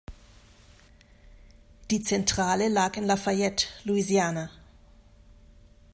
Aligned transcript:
Die 1.91 2.01
Zentrale 2.01 2.69
lag 2.69 2.97
in 2.97 3.05
Lafayette, 3.05 3.67
Louisiana. 3.83 4.49